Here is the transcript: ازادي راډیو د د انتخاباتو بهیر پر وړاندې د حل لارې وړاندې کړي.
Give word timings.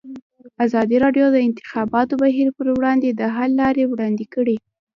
ازادي 0.65 0.97
راډیو 1.03 1.25
د 1.31 1.33
د 1.35 1.37
انتخاباتو 1.47 2.13
بهیر 2.23 2.47
پر 2.57 2.67
وړاندې 2.77 3.09
د 3.11 3.21
حل 3.35 3.51
لارې 3.61 3.83
وړاندې 3.87 4.25
کړي. 4.33 4.57